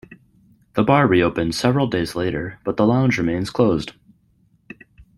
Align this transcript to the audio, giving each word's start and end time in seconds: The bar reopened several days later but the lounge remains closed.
The 0.73 0.81
bar 0.81 1.05
reopened 1.05 1.53
several 1.53 1.85
days 1.85 2.15
later 2.15 2.57
but 2.63 2.75
the 2.75 2.87
lounge 2.87 3.19
remains 3.19 3.51
closed. 3.51 3.93